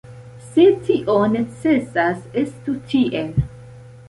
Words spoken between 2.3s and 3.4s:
estu tiel.